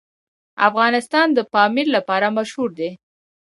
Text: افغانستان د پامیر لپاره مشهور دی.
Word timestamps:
افغانستان 0.67 1.27
د 1.33 1.39
پامیر 1.53 1.87
لپاره 1.95 2.27
مشهور 2.37 2.69
دی. 2.79 2.89